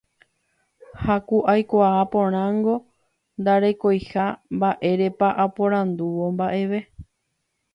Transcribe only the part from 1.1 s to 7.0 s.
ku aikuaa porãngo ndarekoiha mba'érepa aporandúvo mba'eve